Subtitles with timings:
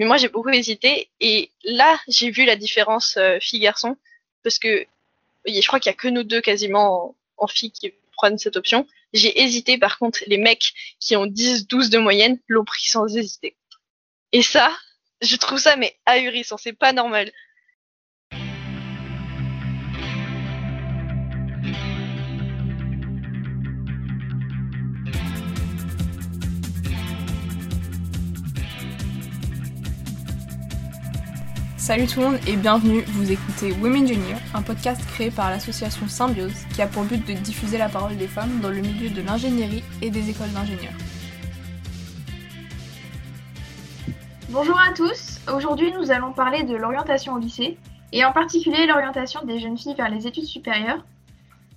[0.00, 1.10] Mais moi, j'ai beaucoup hésité.
[1.20, 3.98] Et là, j'ai vu la différence euh, fille-garçon.
[4.42, 4.86] Parce que
[5.46, 7.04] je crois qu'il y a que nous deux quasiment
[7.36, 8.86] en, en filles qui prennent cette option.
[9.12, 9.76] J'ai hésité.
[9.76, 13.56] Par contre, les mecs qui ont 10, 12 de moyenne l'ont pris sans hésiter.
[14.32, 14.74] Et ça,
[15.20, 16.56] je trouve ça mais ahurissant.
[16.56, 17.30] C'est pas normal.
[31.90, 36.06] Salut tout le monde et bienvenue, vous écoutez Women Junior, un podcast créé par l'association
[36.06, 39.20] Symbiose qui a pour but de diffuser la parole des femmes dans le milieu de
[39.22, 40.92] l'ingénierie et des écoles d'ingénieurs.
[44.50, 47.76] Bonjour à tous, aujourd'hui nous allons parler de l'orientation au lycée
[48.12, 51.04] et en particulier l'orientation des jeunes filles vers les études supérieures.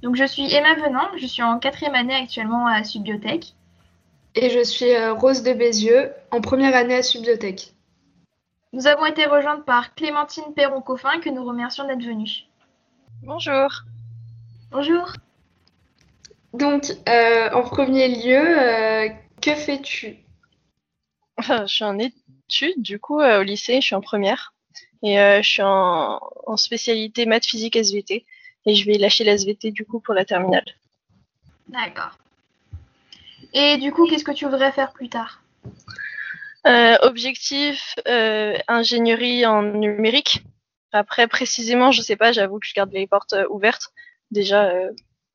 [0.04, 3.56] Donc je suis Emma Venant, je suis en quatrième année actuellement à Subbiotech.
[4.36, 7.73] Et je suis euh, Rose de Bézieux, en première année à Subbiotech.
[8.74, 12.48] Nous avons été rejointes par Clémentine Perron-Coffin que nous remercions d'être venue.
[13.22, 13.84] Bonjour.
[14.72, 15.14] Bonjour.
[16.54, 20.18] Donc, euh, en premier lieu, euh, que fais-tu?
[21.38, 24.56] Je suis en études, du coup, euh, au lycée, je suis en première.
[25.04, 28.26] Et je suis en, en, spécialité maths, physique, SVT.
[28.66, 30.66] Et je vais lâcher la SVT, du coup, pour la terminale.
[31.68, 32.18] D'accord.
[33.54, 35.44] Et du coup, qu'est-ce que tu voudrais faire plus tard?
[35.66, 36.03] euh,
[36.66, 40.44] objectif, euh, ingénierie en numérique.
[40.94, 43.92] Après, précisément, je sais pas, j'avoue que je garde les portes euh, ouvertes.
[44.30, 44.92] Déjà, euh,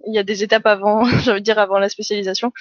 [0.07, 2.53] il y a des étapes avant, je veux dire, avant la spécialisation.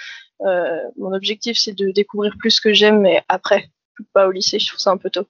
[0.41, 3.69] Euh, mon objectif, c'est de découvrir plus ce que j'aime, mais après,
[4.13, 5.27] pas au lycée, je trouve ça un peu tôt.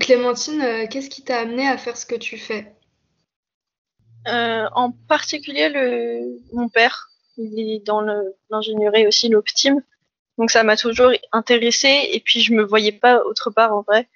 [0.00, 2.74] Clémentine, qu'est-ce qui t'a amené à faire ce que tu fais?
[4.26, 6.38] En particulier, le...
[6.54, 8.00] mon père, il est dans
[8.48, 9.82] l'ingénierie aussi, l'Optime.
[10.40, 14.08] Donc ça m'a toujours intéressée et puis je me voyais pas autre part en vrai.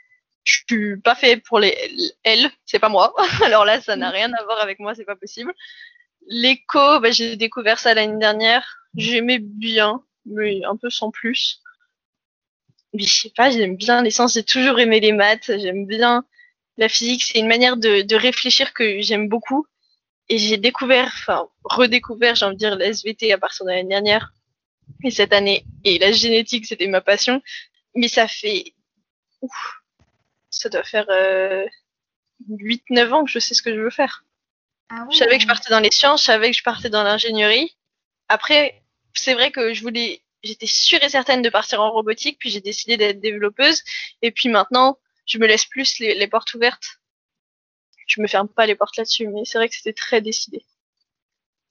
[0.45, 1.77] Je suis pas fait pour les
[2.23, 3.15] elles, c'est pas moi.
[3.45, 5.53] Alors là, ça n'a rien à voir avec moi, c'est pas possible.
[6.27, 8.65] L'éco, bah, j'ai découvert ça l'année dernière.
[8.97, 11.61] J'aimais bien, mais un peu sans plus.
[12.95, 16.25] Mais je sais pas, j'aime bien les sciences, j'ai toujours aimé les maths, j'aime bien
[16.79, 19.67] la physique, c'est une manière de, de réfléchir que j'aime beaucoup.
[20.31, 23.91] Et j'ai découvert, enfin redécouvert, j'ai envie de dire, la SVT à partir de l'année
[23.91, 24.33] dernière
[25.03, 25.65] et cette année.
[25.85, 27.43] Et la génétique, c'était ma passion.
[27.95, 28.75] Mais ça fait.
[29.41, 29.83] Ouf,
[30.51, 31.67] ça doit faire euh,
[32.49, 34.25] 8-9 ans que je sais ce que je veux faire.
[34.91, 35.13] Ah ouais.
[35.13, 37.77] Je savais que je partais dans les sciences, je savais que je partais dans l'ingénierie.
[38.29, 38.83] Après,
[39.15, 40.23] c'est vrai que je voulais.
[40.43, 43.83] J'étais sûre et certaine de partir en robotique, puis j'ai décidé d'être développeuse.
[44.21, 47.01] Et puis maintenant, je me laisse plus les, les portes ouvertes.
[48.07, 50.63] Je me ferme pas les portes là-dessus, mais c'est vrai que c'était très décidé.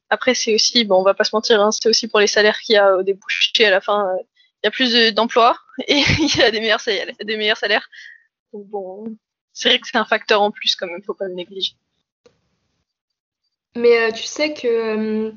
[0.09, 2.59] Après, c'est aussi, bon, on va pas se mentir, hein, c'est aussi pour les salaires
[2.59, 4.08] qu'il y a au débouché à la fin.
[4.09, 4.18] euh,
[4.64, 6.81] Il y a plus d'emplois et il y a des meilleurs
[7.58, 7.90] salaires.
[8.53, 9.18] Donc bon,
[9.53, 11.74] c'est vrai que c'est un facteur en plus quand même, faut pas le négliger.
[13.75, 15.31] Mais euh, tu sais que euh,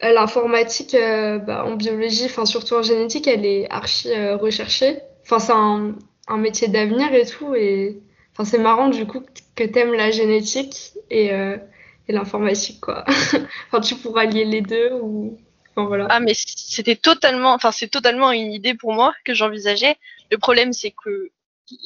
[0.00, 4.98] l'informatique euh, bah, en biologie, enfin surtout en génétique, elle est archi euh, recherchée.
[5.24, 5.94] Enfin, c'est un,
[6.28, 7.54] un métier d'avenir et tout.
[7.54, 8.00] Et
[8.32, 9.22] enfin, c'est marrant du coup
[9.56, 11.58] que t'aimes la génétique et euh,
[12.08, 13.04] et l'informatique quoi.
[13.68, 15.38] enfin tu pourras lier les deux ou
[15.70, 16.06] enfin voilà.
[16.10, 19.96] Ah mais c'était totalement, enfin c'est totalement une idée pour moi que j'envisageais.
[20.30, 21.30] Le problème c'est que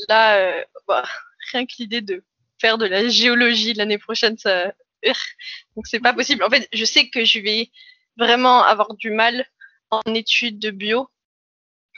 [0.09, 1.05] là, euh, bah,
[1.53, 2.25] rien que l'idée de
[2.61, 4.73] faire de la géologie l'année prochaine, ça,
[5.77, 6.43] donc c'est pas possible.
[6.43, 7.71] En fait, je sais que je vais
[8.17, 9.47] vraiment avoir du mal
[9.91, 11.09] en études de bio.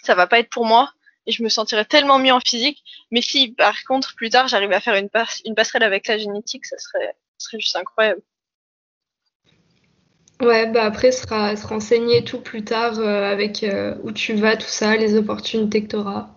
[0.02, 0.92] Ça va pas être pour moi
[1.26, 2.82] et je me sentirais tellement mieux en physique.
[3.10, 6.18] Mais si par contre plus tard j'arrive à faire une, pas une passerelle avec la
[6.18, 8.22] génétique, ça serait serait juste incroyable.
[10.41, 14.56] Ouais, bah après, sera se renseigner tout plus tard euh, avec euh, où tu vas,
[14.56, 16.28] tout ça, les opportunités que tu auras.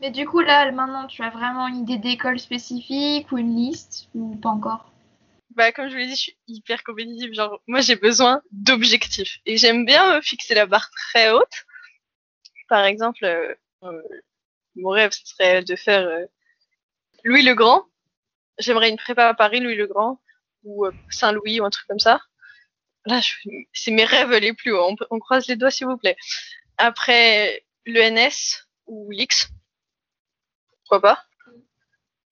[0.00, 4.08] Mais du coup, là, maintenant, tu as vraiment une idée d'école spécifique ou une liste
[4.14, 4.92] ou pas encore?
[5.54, 7.32] Bah, comme je vous l'ai dit, je suis hyper compétitive.
[7.32, 9.38] Genre, moi, j'ai besoin d'objectifs.
[9.46, 11.64] Et j'aime bien euh, fixer la barre très haute.
[12.68, 14.02] Par exemple, euh,
[14.76, 16.06] mon rêve, ce serait de faire
[17.24, 17.84] Louis le Grand.
[18.58, 20.20] J'aimerais une prépa à Paris, Louis le Grand,
[20.64, 22.20] ou Saint-Louis, ou un truc comme ça.
[23.06, 23.20] Là,
[23.72, 24.96] c'est mes rêves les plus hauts.
[25.10, 26.16] On, croise les doigts, s'il vous plaît.
[26.78, 29.50] Après, l'ENS ou l'X.
[30.82, 31.24] Pourquoi pas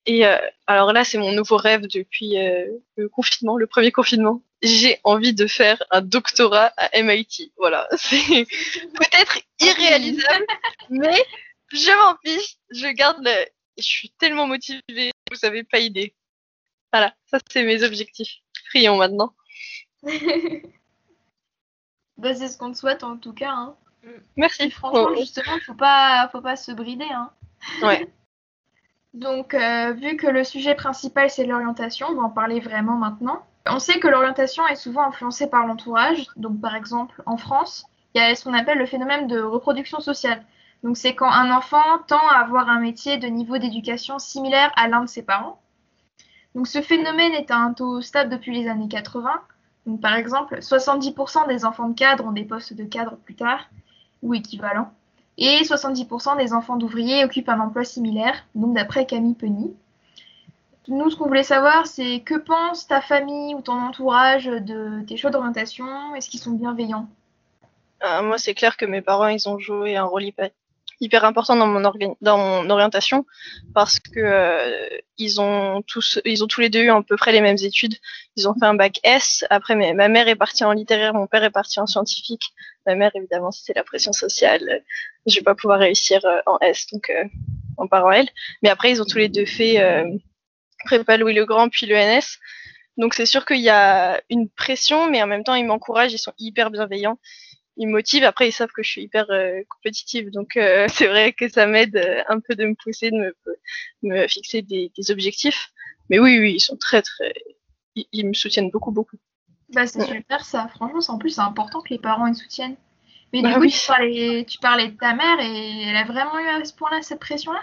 [0.06, 2.66] Et euh, alors là, c'est mon nouveau rêve depuis euh,
[2.96, 4.42] le confinement, le premier confinement.
[4.62, 7.52] J'ai envie de faire un doctorat à MIT.
[7.56, 8.46] Voilà, c'est
[8.94, 10.46] peut-être irréalisable,
[10.88, 11.22] mais
[11.70, 12.56] je m'en fiche.
[12.70, 13.46] Je garde le...
[13.78, 16.14] Je suis tellement motivée, vous n'avez pas idée.
[16.92, 18.38] Voilà, ça c'est mes objectifs.
[18.68, 19.34] Prions maintenant.
[22.18, 23.52] bah, c'est ce qu'on te souhaite en tout cas.
[23.52, 23.76] Hein.
[24.36, 24.64] Merci.
[24.64, 25.16] Et franchement, oh.
[25.16, 27.08] justement, faut pas, faut pas se brider.
[27.10, 27.30] Hein.
[27.82, 28.12] Ouais.
[29.14, 33.44] Donc, euh, vu que le sujet principal c'est l'orientation, on va en parler vraiment maintenant.
[33.66, 36.26] On sait que l'orientation est souvent influencée par l'entourage.
[36.36, 37.84] Donc, par exemple, en France,
[38.14, 40.44] il y a ce qu'on appelle le phénomène de reproduction sociale.
[40.82, 44.88] Donc, c'est quand un enfant tend à avoir un métier de niveau d'éducation similaire à
[44.88, 45.60] l'un de ses parents.
[46.54, 49.30] Donc, ce phénomène est à un taux stable depuis les années 80.
[49.86, 53.68] Donc, par exemple, 70% des enfants de cadre ont des postes de cadre plus tard
[54.22, 54.92] ou équivalents.
[55.38, 59.74] Et 70% des enfants d'ouvriers occupent un emploi similaire, donc d'après Camille Penny.
[60.88, 65.16] Nous, ce qu'on voulait savoir, c'est que pense ta famille ou ton entourage de tes
[65.16, 66.14] choix d'orientation?
[66.16, 67.08] Est-ce qu'ils sont bienveillants?
[68.04, 70.50] Euh, Moi, c'est clair que mes parents, ils ont joué un rôle hyper,
[71.02, 71.80] hyper important dans mon,
[72.20, 73.26] dans mon orientation
[73.74, 74.88] parce que euh,
[75.18, 77.96] ils ont tous ils ont tous les deux eu à peu près les mêmes études.
[78.36, 79.44] Ils ont fait un bac S.
[79.50, 82.44] Après, ma mère est partie en littéraire, mon père est parti en scientifique.
[82.86, 84.82] Ma mère, évidemment, c'était la pression sociale.
[85.26, 87.24] Je vais pas pouvoir réussir euh, en S, donc euh,
[87.78, 88.28] en elle.
[88.62, 89.82] Mais après, ils ont tous les deux fait
[90.84, 92.38] prépa Louis le Grand puis l'ENS.
[92.96, 96.18] Donc c'est sûr qu'il y a une pression, mais en même temps, ils m'encouragent, ils
[96.18, 97.18] sont hyper bienveillants
[97.76, 98.24] ils me motivent.
[98.24, 101.66] Après, ils savent que je suis hyper euh, compétitive, donc euh, c'est vrai que ça
[101.66, 103.34] m'aide euh, un peu de me pousser, de me,
[104.02, 105.72] me fixer des, des, objectifs.
[106.10, 107.32] Mais oui, oui, ils sont très, très,
[107.94, 109.16] ils, me soutiennent beaucoup, beaucoup.
[109.70, 110.68] Bah, c'est super ça.
[110.68, 112.76] Franchement, en plus, c'est important que les parents ils soutiennent.
[113.32, 116.38] Mais du bah coup, tu, parlais, tu parlais de ta mère et elle a vraiment
[116.38, 117.62] eu à ce point-là cette pression-là?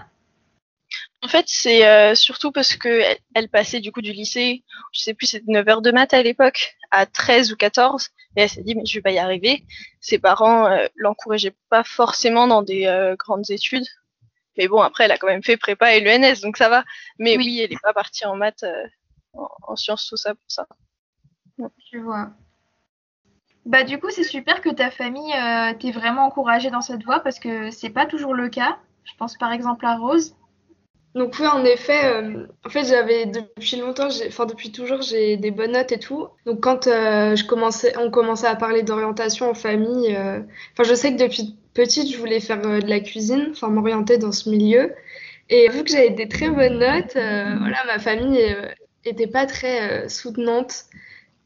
[1.22, 3.02] En fait, c'est euh, surtout parce que
[3.34, 4.64] elle, passait du coup du lycée,
[4.94, 8.42] je sais plus, c'était 9 heures de maths à l'époque, à 13 ou 14, et
[8.42, 9.66] elle s'est dit mais je vais pas y arriver.
[10.00, 13.86] Ses parents euh, l'encourageaient pas forcément dans des euh, grandes études,
[14.58, 16.86] mais bon après elle a quand même fait prépa et l'ENS, donc ça va.
[17.18, 18.66] Mais oui, elle est pas partie en maths,
[19.34, 20.68] en, sciences tout ça pour ça.
[21.92, 22.30] Je vois.
[23.66, 25.34] Bah du coup c'est super que ta famille
[25.80, 28.80] t'ait vraiment encouragée dans cette voie parce que c'est pas toujours le cas.
[29.04, 30.36] Je pense par exemple à Rose
[31.16, 35.50] donc oui, en effet, euh, en fait, j'avais depuis longtemps, enfin depuis toujours, j'ai des
[35.50, 36.28] bonnes notes et tout.
[36.46, 40.40] Donc quand euh, je commençais, on commençait à parler d'orientation en famille, euh,
[40.74, 44.32] enfin je sais que depuis petite, je voulais faire de la cuisine, enfin m'orienter dans
[44.32, 44.94] ce milieu.
[45.50, 48.40] Et vu que j'avais des très bonnes notes, voilà, ma famille
[49.04, 50.86] était pas très soutenante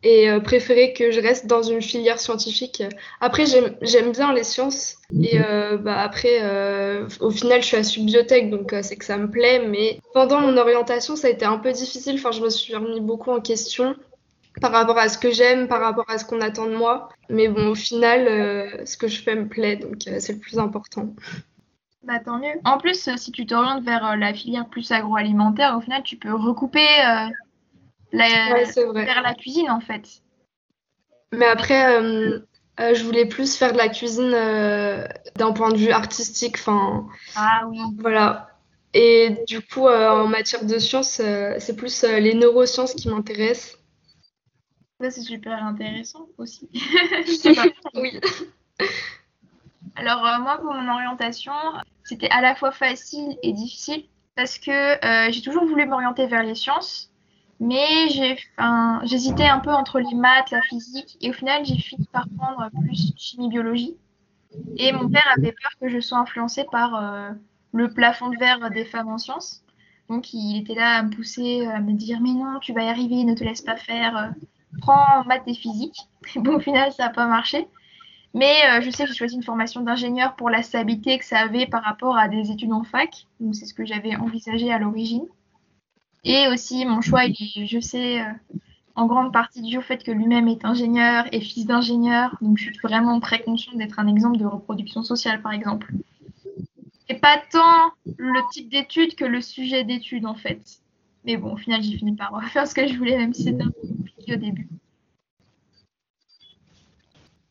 [0.04, 2.84] et euh, préférer que je reste dans une filière scientifique.
[3.22, 7.84] Après, j'aime bien les sciences et euh, bah, après, euh, au final, je suis à
[7.84, 9.66] Subbiotech, donc c'est que ça me plaît.
[9.66, 12.16] Mais pendant mon orientation, ça a été un peu difficile.
[12.16, 13.96] Enfin, je me suis remis beaucoup en question
[14.62, 17.10] par rapport à ce que j'aime, par rapport à ce qu'on attend de moi.
[17.30, 21.14] Mais bon, au final, ce que je fais me plaît, donc c'est le plus important.
[22.04, 22.60] Bah tant mieux.
[22.66, 26.86] En plus, si tu t'orientes vers la filière plus agroalimentaire, au final, tu peux recouper
[28.14, 28.64] la,
[28.94, 30.22] vers la cuisine en fait.
[31.34, 32.40] Mais après, euh,
[32.80, 35.06] euh, je voulais plus faire de la cuisine euh,
[35.36, 36.58] d'un point de vue artistique.
[36.60, 37.80] Enfin, ah oui.
[37.98, 38.50] Voilà.
[38.94, 41.20] Et du coup, en matière de sciences,
[41.58, 43.80] c'est plus les neurosciences qui m'intéressent.
[45.02, 46.70] Ça, c'est super intéressant aussi.
[47.96, 48.22] oui.
[49.96, 51.54] Alors, moi, pour mon orientation,
[52.04, 54.06] c'était à la fois facile et difficile
[54.36, 57.12] parce que j'ai toujours voulu m'orienter vers les sciences.
[57.60, 58.10] Mais
[59.04, 62.70] j'hésitais un peu entre les maths, la physique, et au final, j'ai fini par prendre
[62.82, 63.96] plus chimie-biologie.
[64.78, 67.32] Et mon père avait peur que je sois influencée par euh,
[67.74, 69.64] le plafond de verre des femmes en sciences.
[70.10, 72.90] Donc, il était là à me pousser, à me dire Mais non, tu vas y
[72.90, 74.28] arriver, ne te laisse pas faire, euh,
[74.82, 75.98] prends maths et physique.
[76.36, 77.68] bon, au final, ça n'a pas marché.
[78.34, 81.40] Mais euh, je sais que j'ai choisi une formation d'ingénieur pour la stabilité que ça
[81.40, 83.28] avait par rapport à des études en fac.
[83.40, 85.26] Donc, c'est ce que j'avais envisagé à l'origine.
[86.24, 88.26] Et aussi, mon choix, il est, je sais, euh,
[88.96, 92.38] en grande partie dû au fait que lui-même est ingénieur et fils d'ingénieur.
[92.42, 95.92] Donc, je suis vraiment très consciente d'être un exemple de reproduction sociale, par exemple.
[97.10, 100.80] Et pas tant le type d'étude que le sujet d'étude, en fait.
[101.26, 103.64] Mais bon, au final, j'ai fini par faire ce que je voulais, même si c'était
[103.64, 104.68] un peu compliqué au début.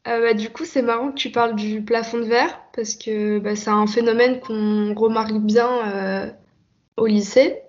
[0.08, 3.38] Euh, bah, du coup, c'est marrant que tu parles du plafond de verre, parce que
[3.38, 6.30] bah, c'est un phénomène qu'on remarque bien euh,
[6.96, 7.61] au lycée.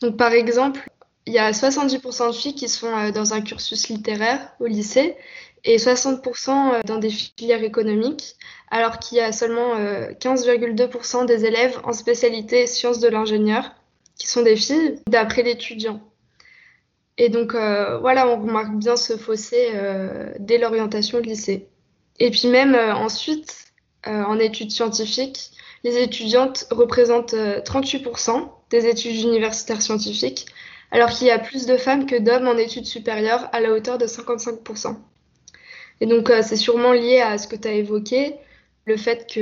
[0.00, 0.88] Donc, par exemple,
[1.26, 5.16] il y a 70% de filles qui sont euh, dans un cursus littéraire au lycée
[5.64, 8.36] et 60% euh, dans des filières économiques,
[8.70, 13.74] alors qu'il y a seulement 15,2% euh, des élèves en spécialité sciences de l'ingénieur
[14.16, 16.00] qui sont des filles, d'après l'étudiant.
[17.18, 19.72] Et donc voilà, on remarque bien ce fossé
[20.38, 21.68] dès l'orientation au lycée.
[22.18, 23.72] Et puis même ensuite,
[24.04, 25.50] en études scientifiques,
[25.82, 30.46] les étudiantes représentent 38% des études universitaires scientifiques,
[30.90, 33.98] alors qu'il y a plus de femmes que d'hommes en études supérieures à la hauteur
[33.98, 34.96] de 55%.
[36.00, 38.36] Et donc euh, c'est sûrement lié à ce que tu as évoqué,
[38.86, 39.40] le fait que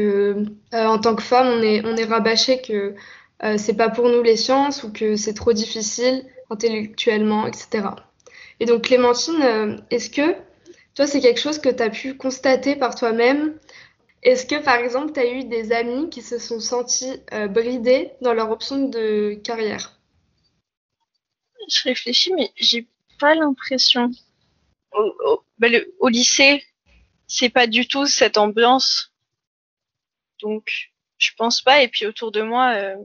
[0.75, 2.95] euh, en tant que femme, on est, rabâché que
[3.45, 7.88] euh, c'est pas pour nous les sciences ou que c'est trop difficile intellectuellement, etc.
[8.61, 10.35] Et donc Clémentine, euh, est-ce que
[10.95, 13.54] toi c'est quelque chose que tu as pu constater par toi-même
[14.25, 18.12] Est-ce que par exemple tu as eu des amis qui se sont sentis euh, bridés
[18.23, 19.99] dans leur option de carrière?
[21.69, 22.88] Je réfléchis mais j'ai
[23.19, 24.11] pas l'impression.
[24.93, 26.64] Au, ben, au lycée,
[27.26, 29.12] c'est pas du tout cette ambiance.
[30.40, 31.83] Donc je pense pas.
[31.83, 32.97] Et puis autour de moi, euh,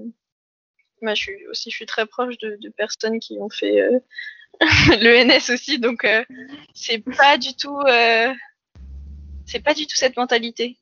[1.02, 4.00] moi je suis aussi je suis très proche de, de personnes qui ont fait euh,
[4.62, 6.24] le NS aussi, donc euh,
[6.74, 8.34] c'est pas du tout euh,
[9.46, 10.78] c'est pas du tout cette mentalité.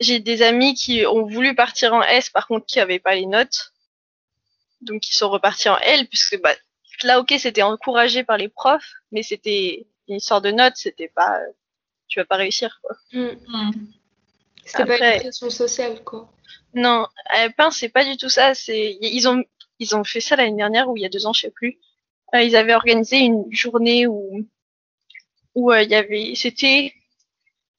[0.00, 3.26] J'ai des amis qui ont voulu partir en S, par contre qui n'avaient pas les
[3.26, 3.72] notes,
[4.80, 6.54] donc ils sont repartis en L, puisque bah,
[7.02, 11.38] là ok c'était encouragé par les profs, mais c'était une histoire de notes, c'était pas
[12.08, 12.96] tu vas pas réussir quoi.
[13.12, 13.70] Mm.
[14.64, 16.30] C'était pas une pression sociale, quoi.
[16.74, 18.54] Non, à Pain, c'est pas du tout ça.
[18.54, 19.42] C'est ils ont
[19.78, 21.78] ils ont fait ça l'année dernière ou il y a deux ans, je sais plus.
[22.34, 24.46] Euh, ils avaient organisé une journée où
[25.54, 26.94] où euh, il y avait c'était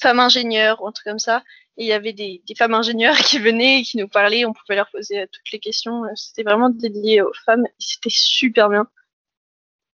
[0.01, 1.43] femmes ingénieures ou un truc comme ça.
[1.81, 4.45] Et il y avait des, des femmes ingénieures qui venaient et qui nous parlaient.
[4.45, 6.03] On pouvait leur poser euh, toutes les questions.
[6.13, 7.65] C'était vraiment dédié aux femmes.
[7.79, 8.87] C'était super bien.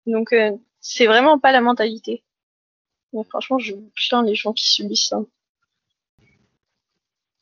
[0.05, 0.33] Donc
[0.79, 2.23] c'est vraiment pas la mentalité.
[3.13, 5.19] Mais franchement, je plains les gens qui subissent ça.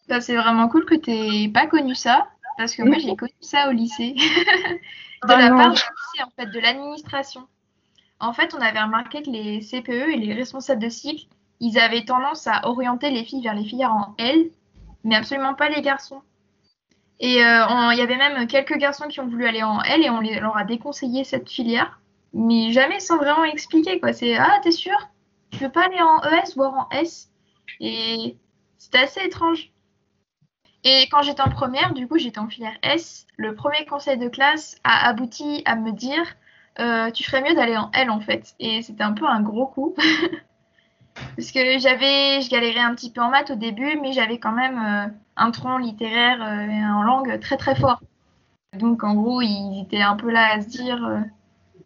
[0.08, 2.28] Bah, c'est vraiment cool que tu pas connu ça,
[2.58, 4.14] parce que moi j'ai connu ça au lycée.
[5.24, 7.48] de ah la part du lycée, en fait, de l'administration.
[8.20, 11.28] En fait, on avait remarqué que les CPE et les responsables de cycle,
[11.60, 14.50] ils avaient tendance à orienter les filles vers les filières en L,
[15.04, 16.22] mais absolument pas les garçons.
[17.20, 20.10] Et euh, il y avait même quelques garçons qui ont voulu aller en L et
[20.10, 22.00] on leur a déconseillé cette filière,
[22.34, 24.14] mais jamais sans vraiment expliquer quoi.
[24.14, 24.96] C'est ah t'es sûr?
[25.52, 27.30] Tu veux pas aller en ES voire en S?
[27.82, 28.38] Et
[28.78, 29.72] c'était assez étrange.
[30.86, 33.28] Et quand j'étais en première, du coup, j'étais en filière S.
[33.36, 36.24] Le premier conseil de classe a abouti à me dire
[36.80, 38.56] euh, Tu ferais mieux d'aller en L en fait.
[38.60, 39.94] Et c'était un peu un gros coup.
[41.36, 44.52] Parce que j'avais, je galérais un petit peu en maths au début, mais j'avais quand
[44.52, 48.02] même euh, un tronc littéraire euh, en langue très très fort.
[48.78, 51.26] Donc en gros, ils étaient un peu là à se dire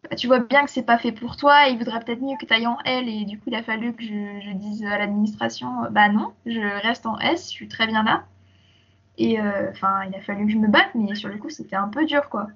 [0.03, 2.45] bah, Tu vois bien que c'est pas fait pour toi, il voudrait peut-être mieux que
[2.45, 3.07] tu ailles en L.
[3.07, 6.59] Et du coup, il a fallu que je, je dise à l'administration Bah non, je
[6.81, 8.25] reste en S, je suis très bien là.
[9.17, 11.75] Et euh, enfin, il a fallu que je me batte, mais sur le coup, c'était
[11.75, 12.47] un peu dur, quoi.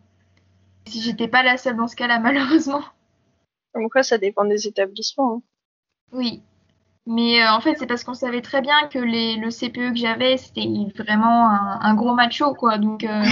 [0.86, 2.84] Si j'étais pas la seule dans ce cas-là, malheureusement.
[3.74, 5.38] Comme quoi, ça dépend des établissements.
[5.38, 5.42] Hein.
[6.14, 6.42] Oui.
[7.08, 9.96] Mais euh, en fait, c'est parce qu'on savait très bien que les, le CPE que
[9.96, 12.78] j'avais, c'était vraiment un, gros macho, quoi.
[12.78, 13.24] Donc, euh,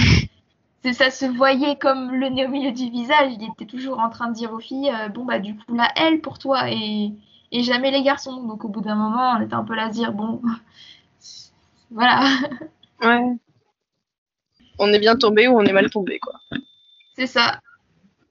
[0.92, 3.34] ça se voyait comme le nez au milieu du visage.
[3.38, 6.22] Il était toujours en train de dire aux filles, bon, bah, du coup, la L
[6.22, 7.12] pour toi, et,
[7.52, 8.42] et jamais les garçons.
[8.44, 10.40] Donc, au bout d'un moment, on était un peu là à dire, bon,
[11.90, 12.24] voilà.
[13.02, 13.36] Ouais.
[14.78, 16.40] On est bien tombé ou on est mal tombé, quoi.
[17.14, 17.60] C'est ça.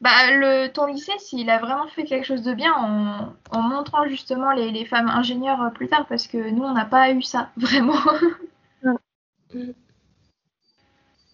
[0.01, 4.51] Bah, le, ton lycée, s'il a vraiment fait quelque chose de bien en, montrant justement
[4.51, 7.51] les, les, femmes ingénieures euh, plus tard, parce que nous, on n'a pas eu ça,
[7.57, 8.01] vraiment.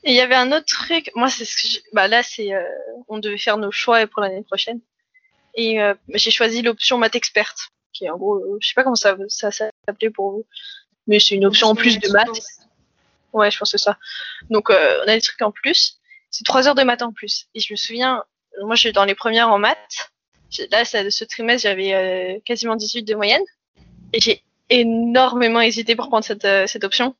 [0.03, 2.63] Et il y avait un autre truc, moi, c'est ce que bah là, c'est, euh,
[3.07, 4.79] on devait faire nos choix pour l'année prochaine.
[5.55, 8.95] Et euh, j'ai choisi l'option maths experte, qui est en gros, je sais pas comment
[8.95, 10.45] ça, ça s'appelait pour vous,
[11.07, 12.41] mais c'est une option en plus de maths.
[13.33, 13.97] Ouais, je pense que ça.
[14.49, 15.99] Donc, euh, on a des trucs en plus.
[16.29, 17.47] C'est trois heures de maths en plus.
[17.53, 18.23] Et je me souviens,
[18.59, 20.11] moi, je suis dans les premières en maths.
[20.69, 23.43] Là, ce trimestre, j'avais euh, quasiment 18 de moyenne.
[24.13, 27.15] Et j'ai énormément hésité pour prendre cette, euh, cette option.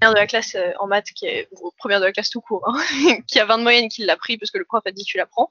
[0.00, 1.48] Première de la classe en maths, qui est
[1.78, 2.80] première de la classe tout court, hein,
[3.26, 5.16] qui a 20 de moyenne, qui l'a pris parce que le prof a dit tu
[5.16, 5.50] la prends.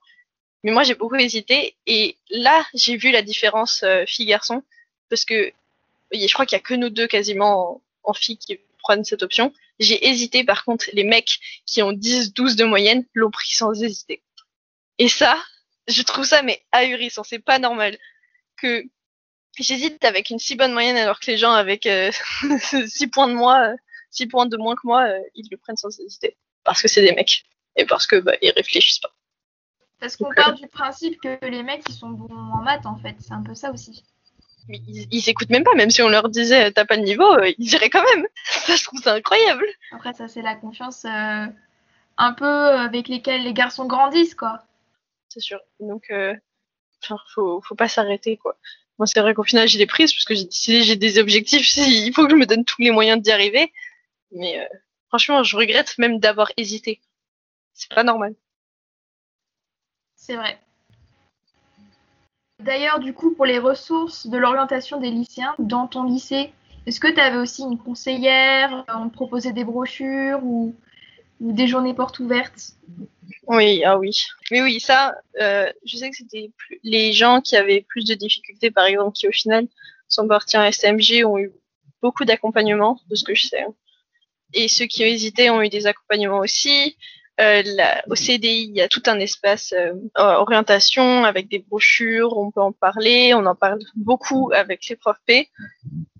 [0.64, 1.76] Mais moi, j'ai beaucoup hésité.
[1.88, 4.64] Et là, j'ai vu la différence fille-garçon.
[5.10, 5.52] Parce que
[6.14, 9.54] je crois qu'il y a que nous deux quasiment en filles qui prennent cette option.
[9.80, 13.82] J'ai hésité, par contre, les mecs qui ont 10, 12 de moyenne l'ont pris sans
[13.82, 14.24] hésiter.
[15.00, 15.42] Et ça,
[15.88, 17.98] je trouve ça mais ahurissant, c'est pas normal
[18.58, 18.84] que
[19.58, 22.12] j'hésite avec une si bonne moyenne alors que les gens avec euh,
[22.88, 23.76] 6 points de moins,
[24.12, 26.38] 6 points de moins que moi, euh, ils le prennent sans hésiter.
[26.64, 27.44] Parce que c'est des mecs.
[27.76, 29.14] Et parce que bah, ils réfléchissent pas.
[30.00, 33.16] Parce qu'on part du principe que les mecs ils sont bons en maths en fait,
[33.20, 34.04] c'est un peu ça aussi
[34.70, 37.52] ils, ils, écoutent même pas, même si on leur disait t'as pas de niveau, euh,
[37.58, 38.28] ils iraient quand même.
[38.46, 39.66] Ça, je trouve ça incroyable.
[39.92, 41.46] Après, ça, c'est la confiance euh,
[42.18, 44.64] un peu avec lesquelles les garçons grandissent, quoi.
[45.30, 45.60] C'est sûr.
[45.80, 46.36] Donc, euh,
[47.34, 48.58] faut, faut pas s'arrêter, quoi.
[49.00, 51.76] Moi, c'est vrai qu'au final, j'ai des prises parce que j'ai décidé, j'ai des objectifs,
[51.78, 53.74] il faut que je me donne tous les moyens d'y arriver.
[54.32, 54.78] Mais euh,
[55.08, 57.02] franchement, je regrette même d'avoir hésité.
[57.74, 58.36] C'est pas normal.
[60.16, 60.60] C'est vrai.
[62.64, 66.52] D'ailleurs, du coup, pour les ressources de l'orientation des lycéens, dans ton lycée,
[66.86, 70.76] Est-ce que tu avais aussi une conseillère On te proposait des brochures ou,
[71.40, 72.74] des journées portes ouvertes?
[73.48, 74.12] Oui, ah oui.
[74.52, 76.52] Mais oui, ça, euh, je sais que c'était
[76.84, 79.68] les gens qui avaient plus de difficultés, par exemple, qui au final
[80.10, 81.52] sont partis en SMG, ont eu
[82.02, 83.66] beaucoup d'accompagnement, de ce que je sais.
[84.54, 86.98] Et ceux qui hésité ont eu des accompagnements aussi.
[87.42, 87.64] Euh,
[88.10, 92.62] au CDI, il y a tout un espace euh, orientation avec des brochures, on peut
[92.62, 95.50] en parler, on en parle beaucoup avec les profs P.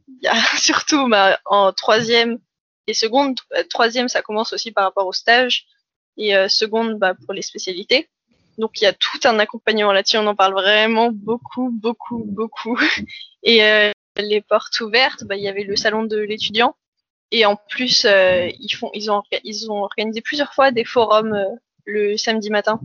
[0.08, 2.40] Il y a surtout bah, en troisième
[2.88, 5.66] et seconde, euh, troisième ça commence aussi par rapport au stage
[6.18, 8.10] et euh, seconde bah, pour les spécialités.
[8.58, 12.80] Donc il y a tout un accompagnement là-dessus, on en parle vraiment beaucoup, beaucoup, beaucoup.
[13.44, 16.76] Et euh, les portes ouvertes, bah, il y avait le salon de l'étudiant
[17.32, 21.34] et en plus, euh, ils, font, ils, ont, ils ont organisé plusieurs fois des forums
[21.34, 21.46] euh,
[21.86, 22.80] le samedi matin.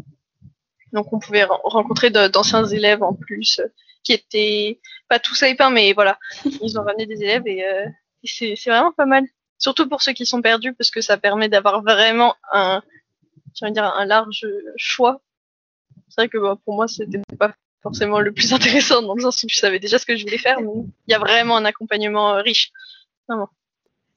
[0.92, 3.66] Donc on pouvait rencontrer d'anciens élèves en plus, euh,
[4.02, 6.18] qui étaient pas tous hyper, mais voilà,
[6.62, 7.86] ils ont ramené des élèves et, euh,
[8.22, 9.24] et c'est vraiment pas mal.
[9.58, 12.80] Surtout pour ceux qui sont perdus, parce que ça permet d'avoir vraiment un,
[13.70, 15.20] dire, un large choix.
[16.08, 17.52] C'est vrai que bah, pour moi, c'était pas
[17.82, 20.38] forcément le plus intéressant dans le sens où je savais déjà ce que je voulais
[20.38, 20.70] faire, mais
[21.06, 22.70] il y a vraiment un accompagnement riche.
[23.28, 23.50] Vraiment.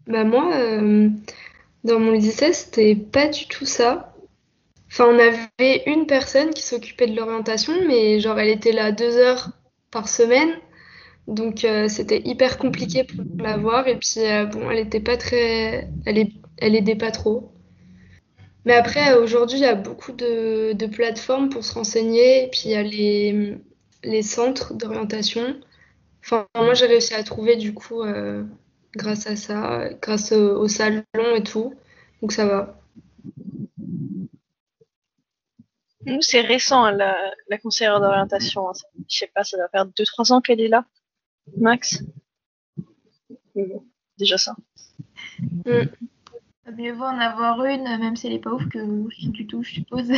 [0.07, 1.09] Bah moi, euh,
[1.83, 4.13] dans mon lycée, c'était pas du tout ça.
[4.89, 9.15] Enfin, on avait une personne qui s'occupait de l'orientation, mais genre elle était là deux
[9.17, 9.51] heures
[9.89, 10.49] par semaine,
[11.27, 13.87] donc euh, c'était hyper compliqué pour la voir.
[13.87, 16.31] Et puis euh, bon, elle était pas très, elle, est...
[16.57, 17.51] elle aidait pas trop.
[18.65, 22.63] Mais après, aujourd'hui, il y a beaucoup de, de plateformes pour se renseigner, et puis
[22.65, 23.57] il y a les,
[24.03, 25.55] les centres d'orientation.
[26.23, 28.03] Enfin, moi, j'ai réussi à trouver du coup
[28.95, 31.03] grâce à ça, grâce au, au, salon
[31.35, 31.73] et tout.
[32.21, 32.79] Donc ça va.
[36.05, 37.15] Nous, c'est récent, hein, la,
[37.47, 38.69] la conseillère d'orientation.
[38.69, 38.73] Hein.
[39.07, 40.85] Je sais pas, ça doit faire 2-3 ans qu'elle est là,
[41.57, 42.03] max.
[43.55, 43.85] Bon,
[44.17, 44.55] déjà ça.
[45.39, 45.83] Mm.
[46.77, 48.79] Mieux vaut en avoir une, même si elle est pas ouf, que
[49.29, 50.09] du tout, je suppose.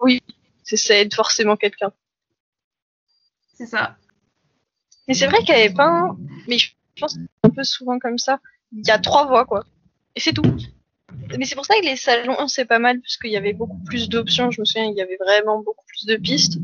[0.00, 0.22] oui,
[0.62, 1.92] ça aide forcément quelqu'un.
[3.54, 3.96] C'est ça.
[5.08, 6.18] Mais c'est vrai qu'elle avait pas un...
[6.48, 8.40] Mais je je pense que c'est un peu souvent comme ça.
[8.72, 9.64] Il y a trois voies, quoi.
[10.14, 10.56] Et c'est tout.
[11.38, 14.08] Mais c'est pour ça que les salons, c'est pas mal, puisqu'il y avait beaucoup plus
[14.08, 14.50] d'options.
[14.50, 16.58] Je me souviens, il y avait vraiment beaucoup plus de pistes.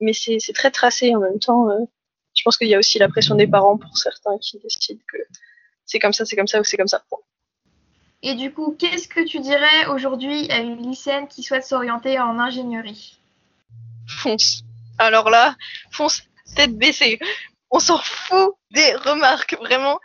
[0.00, 1.70] Mais c'est très tracé en même temps.
[1.70, 1.78] Euh,
[2.34, 5.18] je pense qu'il y a aussi la pression des parents pour certains qui décident que
[5.86, 7.04] c'est comme ça, c'est comme ça ou c'est comme ça.
[8.22, 12.38] Et du coup, qu'est-ce que tu dirais aujourd'hui à une lycéenne qui souhaite s'orienter en
[12.38, 13.18] ingénierie?
[14.08, 14.62] Fonce.
[14.98, 15.56] Alors là,
[15.90, 16.22] fonce
[16.56, 17.18] tête baissée
[17.74, 20.00] on s'en fout des remarques, vraiment.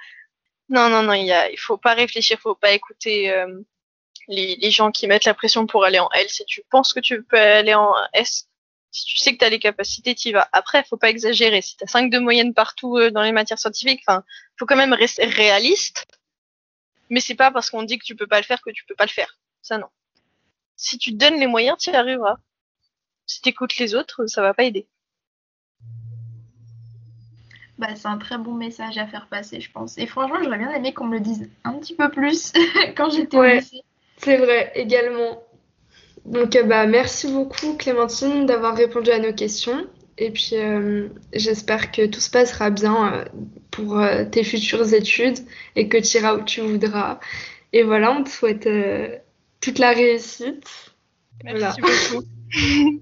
[0.70, 3.62] Non, non, non, il il faut pas réfléchir, faut pas écouter euh,
[4.28, 6.28] les, les, gens qui mettent la pression pour aller en L.
[6.30, 8.48] Si tu penses que tu peux aller en S,
[8.90, 10.50] si tu sais que tu as les capacités, tu y vas.
[10.52, 11.62] Après, faut pas exagérer.
[11.62, 14.24] Si tu as 5 de moyenne partout euh, dans les matières scientifiques, enfin,
[14.58, 16.08] faut quand même rester réaliste.
[17.12, 18.96] Mais c'est pas parce qu'on dit que tu peux pas le faire que tu peux
[18.96, 19.38] pas le faire.
[19.62, 19.90] Ça, non.
[20.76, 22.38] Si tu donnes les moyens, tu y arriveras.
[23.28, 24.88] Si tu écoutes les autres, ça va pas aider
[27.80, 29.98] bah, c'est un très bon message à faire passer, je pense.
[29.98, 32.54] Et franchement, j'aurais bien aimé qu'on me le dise un petit peu plus
[32.98, 33.82] quand j'étais ouais, au lycée.
[34.18, 35.42] C'est vrai, également.
[36.26, 39.88] Donc, euh, bah, merci beaucoup, Clémentine, d'avoir répondu à nos questions.
[40.18, 43.26] Et puis, euh, j'espère que tout se passera bien euh,
[43.72, 45.40] pour euh, tes futures études
[45.78, 47.22] et que tu iras où tu voudras.
[47.72, 49.18] Et voilà, on te souhaite euh,
[49.62, 50.94] toute la réussite.
[51.46, 51.96] Merci voilà.
[52.12, 52.26] beaucoup.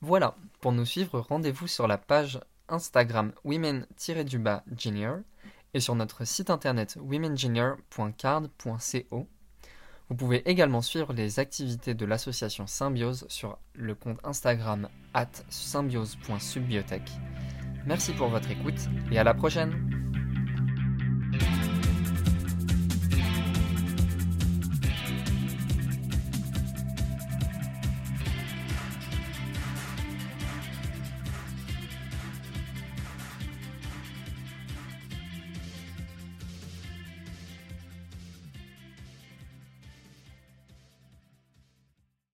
[0.00, 5.18] voilà, pour nous suivre, rendez-vous sur la page Instagram women-junior
[5.74, 9.28] et sur notre site internet womenjunior.card.co.
[10.10, 17.02] Vous pouvez également suivre les activités de l'association Symbiose sur le compte Instagram at symbiose.subbiotech.
[17.86, 20.07] Merci pour votre écoute et à la prochaine